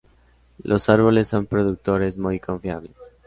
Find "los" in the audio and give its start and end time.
0.63-0.89